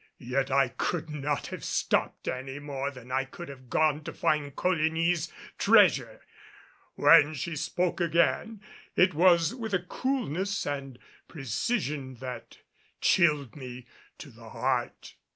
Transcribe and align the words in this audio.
Yet 0.17 0.49
I 0.49 0.69
could 0.69 1.11
not 1.11 1.45
have 1.53 1.63
stopped 1.63 2.27
any 2.27 2.57
more 2.57 2.89
than 2.89 3.11
I 3.11 3.23
could 3.23 3.49
have 3.49 3.69
gone 3.69 4.03
to 4.05 4.11
find 4.11 4.55
Coligny's 4.55 5.31
treasure. 5.59 6.21
When 6.95 7.35
she 7.35 7.55
spoke 7.55 8.01
again, 8.01 8.61
it 8.95 9.13
was 9.13 9.53
with 9.53 9.75
a 9.75 9.79
coolness 9.83 10.65
and 10.65 10.97
precision, 11.27 12.15
that 12.15 12.57
chilled 12.99 13.55
me 13.55 13.85
to 14.17 14.31
the 14.31 14.49
heart. 14.49 15.13